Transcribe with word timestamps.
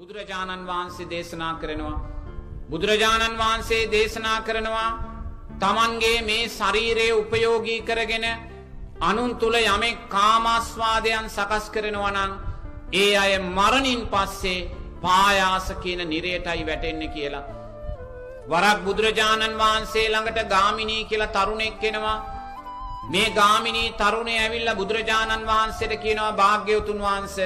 බුදුරජාණන් 0.00 0.62
වහන්සේ 0.66 1.06
දේශනා 1.06 1.54
කරනවා. 1.54 1.98
බුදුරජාණන් 2.70 3.34
වහන්සේ 3.36 3.80
දේශනා 3.86 4.38
කරනවා 4.40 4.90
තමන්ගේ 5.60 6.22
මේ 6.22 6.44
ශරීරයේ 6.50 7.12
උපයෝගී 7.14 7.80
කරගෙන 7.82 8.24
අනුන් 9.02 9.32
තුළ 9.36 9.56
යමෙක් 9.56 9.98
කාමස්වාදයන් 10.08 11.26
සකස් 11.28 11.66
කරනවනං 11.70 12.32
ඒ 12.94 13.10
අය 13.14 13.32
මරණින් 13.48 14.02
පස්සේ 14.06 14.68
පායාස 15.02 15.66
කියන 15.82 16.00
නිරයටයි 16.04 16.62
වැටෙන්න 16.62 17.02
කියලා. 17.08 17.48
වරක් 18.48 18.78
බුදුරජාණන් 18.86 19.58
වහන්සේ 19.58 20.06
ළඟට 20.06 20.48
ගාමිණී 20.48 21.04
කියලා 21.04 21.34
තරුණෙක් 21.34 21.76
කෙනවා 21.78 22.18
මේ 23.10 23.28
ගාමිණී 23.32 23.92
තරුණය 23.94 24.34
ඇවිල්ල 24.38 24.72
බුදුරජාණන් 24.74 25.46
වහන්සේට 25.46 25.94
කියනවා 25.98 26.32
භාග්‍යවතුන් 26.34 26.98
වහන්ස 27.00 27.36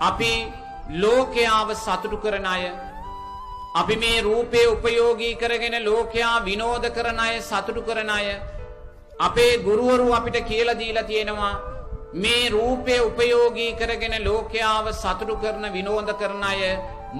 අපි 0.00 0.34
ලෝකයාව 0.92 1.74
සතුටු 1.74 2.16
කරන 2.16 2.46
අය 2.46 2.64
අපි 3.74 3.96
මේ 3.96 4.20
රූපය 4.20 4.66
උපයෝගී 4.66 5.36
කරගෙන 5.36 5.76
ලෝකයා 5.82 6.44
විනෝද 6.44 6.84
කරන 6.90 7.18
අය 7.18 7.40
සතුටු 7.42 7.82
කරන 7.82 8.10
අය 8.10 8.26
අපේ 9.20 9.58
ගුරුවරු 9.58 10.12
අපිට 10.12 10.36
කියලා 10.44 10.78
දීලා 10.78 11.04
තියෙනවා 11.04 11.54
මේ 12.14 12.50
රූපය 12.50 12.98
උපයෝගී 13.00 13.72
කරගෙන 13.74 14.16
ලෝකයාව 14.24 14.92
සතුටු 14.94 15.36
කරන 15.36 15.72
විනෝද 15.72 16.12
කරන 16.14 16.44
අය 16.44 16.62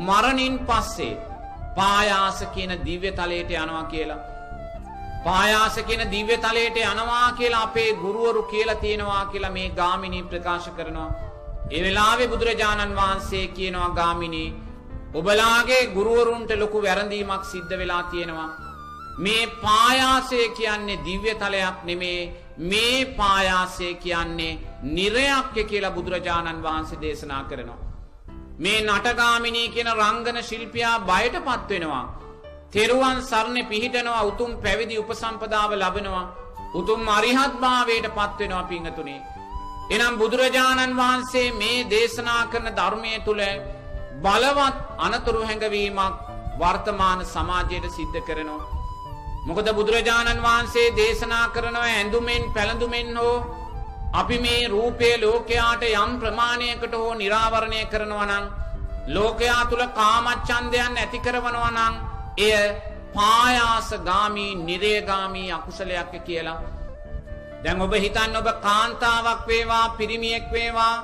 මරණින් 0.00 0.58
පස්සේ 0.60 1.20
පායාස 1.76 2.44
කියන 2.54 2.72
දිව්‍ය 2.84 3.10
තලයට 3.12 3.50
යනවා 3.52 3.84
කියලා. 3.84 4.20
පායාස 5.24 5.76
කියන 5.80 6.10
දිව්‍ය 6.10 6.36
තලයට 6.38 6.76
යනවා 6.84 7.32
කියලා 7.32 7.62
අපේ 7.62 7.90
ගුරුවරු 7.94 8.42
කියලා 8.44 8.74
තියෙනවා 8.76 9.26
කියලා 9.26 9.50
මේ 9.50 9.68
ගාමිණී 9.70 10.22
ප්‍රකාශ 10.24 10.68
කරනවා. 10.70 11.31
ඒ 11.70 11.82
වෙලාවේ 11.82 12.28
බුදුරජාණන් 12.28 12.96
වහන්සේ 12.96 13.46
කියනවා 13.48 13.90
ගාමිණී 13.90 14.54
ඔබලාගේ 15.14 15.82
ගුරුවරුන්ට 15.88 16.50
ලොකු 16.56 16.78
වැරඳීමක් 16.80 17.44
සිද්ධ 17.44 17.74
වෙලා 17.78 18.02
තියෙනවා. 18.04 18.50
මේ 19.18 19.46
පායාසය 19.62 20.48
කියන්නේ 20.50 21.02
දිව්‍ය 21.04 21.34
තලයක් 21.34 21.78
නෙමේ 21.84 22.20
මේ 22.60 23.04
පායාසය 23.16 23.94
කියන්නේ 23.96 24.58
නිරයක්ය 24.84 25.64
කියලා 25.64 25.90
බුදුරජාණන් 25.90 26.62
වහන්සේ 26.62 27.00
දේශනා 27.00 27.44
කරනවා. 27.44 27.80
මේ 28.58 28.80
නටගාමිනී 28.80 29.68
කියන 29.68 29.90
රංගන 29.92 30.42
ශිල්පියා 30.42 30.96
බයට 31.02 31.36
පත්වෙනවා. 31.40 32.04
තෙරුවන් 32.72 33.18
සරණ 33.22 33.66
පිහිටනවා 33.66 34.22
උතුම් 34.22 34.52
පැවිදි 34.56 34.98
උපසම්පදාව 34.98 35.72
ලබනවා. 35.74 36.26
උතුම් 36.74 37.08
අරිහත් 37.08 37.54
භාවයට 37.60 38.06
පත්වෙනවා 38.10 38.64
පිංහතුනේ. 38.64 39.20
එනම් 39.90 40.14
බුදුරජාණන් 40.16 40.96
වහන්සේ 40.96 41.48
මේ 41.52 41.86
දේශනා 41.86 42.42
කරන 42.46 42.68
ධර්මය 42.72 43.14
තුළ 43.20 43.42
බලවත් 44.20 44.76
අනතුරු 44.98 45.40
හැඟවීමක් 45.42 46.16
වර්තමාන 46.58 47.20
සමාජයට 47.26 47.86
සිද්ධ 47.90 48.20
කරනවා. 48.22 48.70
මොකද 49.46 49.68
බුදුරජාණන් 49.70 50.40
වහන්සේ 50.40 50.94
දේශනා 50.94 51.46
කරනවා 51.48 51.88
ඇඳුමෙන් 51.90 52.44
පැළඳුමෙන් 52.50 53.16
හෝ 53.16 53.36
අපි 54.12 54.38
මේ 54.38 54.68
රූපය 54.68 55.10
ලෝකයාට 55.18 55.82
යම් 55.84 56.12
ප්‍රමාණයකට 56.18 56.94
හෝ 56.94 57.14
නිරාවරණය 57.14 57.80
කරනවනං 57.86 58.44
ලෝකයා 59.08 59.62
තුළ 59.66 59.84
කාමච්චන්දයන් 59.90 60.96
ඇති 60.96 61.18
කරවනවනං 61.20 61.94
එය 62.40 62.52
පායාසගාමී 63.14 64.54
නිරේගාමී 64.60 65.52
අකුසලයක් 65.52 66.12
කියලා. 66.24 66.60
දැන් 67.64 67.80
ඔබ 67.80 67.94
හිතන්න 67.96 68.36
ඔබ 68.36 68.48
කාන්තාවක් 68.60 69.42
වේවා 69.46 69.86
පිරිමියෙක් 69.96 70.46
වේවා 70.50 70.94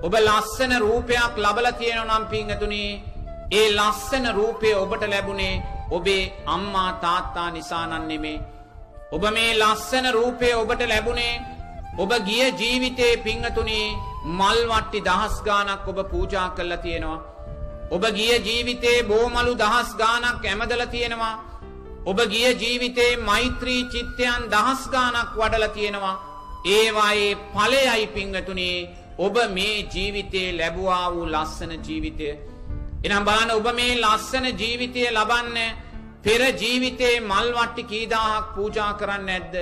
ඔබ 0.00 0.14
ලස්සන 0.18 0.72
රූපයක් 0.78 1.32
ලබල 1.38 1.68
තියෙන 1.74 2.02
නම් 2.06 2.24
පිංහතුනේ 2.26 2.90
ඒ 3.52 3.68
ලස්සන 3.70 4.26
රූපය 4.32 4.70
ඔබට 4.74 5.02
ලැබුණේ 5.06 5.62
ඔබේ 5.90 6.24
අම්මා 6.46 6.90
තාත්තා 6.94 7.48
නිසානන්නෙමේ. 7.50 8.38
ඔබ 9.12 9.22
මේ 9.30 9.52
ලස්සන 9.54 10.06
රූපය 10.12 10.48
ඔබට 10.54 10.82
ලැබුණේ 10.84 11.40
ඔබ 11.98 12.12
ගිය 12.26 12.44
ජීවිතයේ 12.52 13.16
පිංහතුනේ 13.18 13.96
මල්වට්ටි 14.38 15.00
දහස් 15.00 15.36
ගානක් 15.42 15.88
ඔබ 15.88 15.98
පූජා 16.10 16.48
කල්ල 16.50 16.74
තියෙනවා. 16.78 17.24
ඔබ 17.90 18.04
ගිය 18.10 18.34
ජීවිතේ 18.40 18.98
බෝමලු 19.04 19.52
දහස් 19.56 19.90
ගානක් 19.96 20.44
ඇමදල 20.44 20.84
තියෙනවා. 20.86 21.34
ඔබ 22.10 22.18
ගිය 22.32 22.50
ජීවිතේ 22.62 23.12
මෛත්‍රී 23.28 23.82
චිත්තයන් 23.92 24.42
දහස් 24.52 24.82
ගානක් 24.92 25.32
වඩල 25.40 25.66
තියෙනවා. 25.76 26.16
ඒවායේ 26.74 27.34
පලයයි 27.54 28.06
පිංහතුනේ 28.14 28.88
ඔබ 29.18 29.36
මේ 29.56 29.76
ජීවිතයේ 29.94 30.56
ලැබවා 30.58 31.06
වූ 31.14 31.26
ලස්සන 31.34 31.72
ජීවිතය. 31.86 32.30
එනම් 33.06 33.24
බාන 33.28 33.50
ඔබ 33.50 33.66
මේ 33.78 34.00
ලස්සන 34.04 34.46
ජීවිතය 34.60 35.02
ලබන්න 35.08 35.58
පෙර 36.24 36.40
ජීවිතේ 36.62 37.14
මල්වට්ටි 37.30 37.88
කීදාහක් 37.92 38.46
පූජා 38.54 38.92
කරන්න 39.00 39.28
ඇද්ද. 39.36 39.54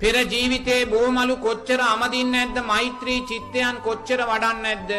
පෙර 0.00 0.14
ජීවිතේ 0.34 0.82
බෝමලු 0.92 1.36
කොච්චර 1.46 1.80
අමදින්න 1.84 2.38
ඇද්ද 2.42 2.56
මෛත්‍රී 2.70 3.20
චිත්තයන් 3.30 3.76
කොච්චර 3.86 4.20
වඩන්න 4.30 4.70
ඇද්ද. 4.72 4.90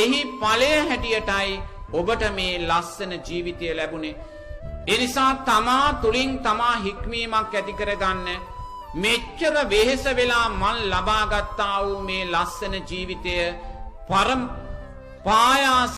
එහි 0.00 0.20
පලය 0.42 0.70
හැටියටයි 0.88 1.58
ඔබට 1.98 2.22
මේ 2.38 2.62
ලස්සන 2.68 3.12
ජීවිතය 3.28 3.74
ලැබුණේ. 3.80 4.16
එනිසා 4.86 5.34
තමා 5.44 5.92
තුළින් 5.94 6.32
තමා 6.38 6.76
හික්මීමක් 6.78 7.54
ඇතිකරගන්න 7.54 8.26
මෙච්චර 8.96 9.54
වෙහෙස 9.70 10.04
වෙලා 10.16 10.48
මල් 10.50 10.80
ලබාගත්තා 10.90 11.76
වූ 11.84 12.00
මේ 12.00 12.24
ලස්සන 12.26 12.74
ජීවිතය 12.90 13.36
පරම් 14.08 14.42
පායාස 15.24 15.92